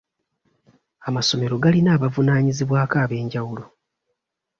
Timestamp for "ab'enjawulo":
3.03-3.63